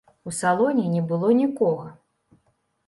У 0.29 0.31
салоне 0.37 0.85
не 0.95 1.03
было 1.11 1.31
нікога. 1.43 1.87